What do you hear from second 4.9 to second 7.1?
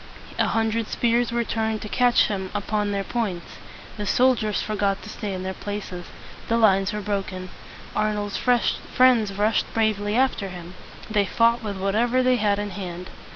to stay in their places. The lines were